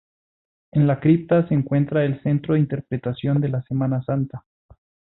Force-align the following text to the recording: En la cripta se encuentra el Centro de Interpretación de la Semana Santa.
En 0.71 0.87
la 0.87 0.99
cripta 0.99 1.47
se 1.47 1.53
encuentra 1.53 2.03
el 2.03 2.23
Centro 2.23 2.55
de 2.55 2.61
Interpretación 2.61 3.39
de 3.39 3.49
la 3.49 3.61
Semana 3.61 4.01
Santa. 4.01 4.43